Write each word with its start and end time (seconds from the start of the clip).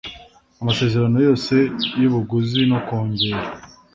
amasezerano 0.61 1.17
yose 1.27 1.55
y 2.01 2.03
ubuguzi 2.09 2.61
no 2.71 2.79
kongera 2.87 3.39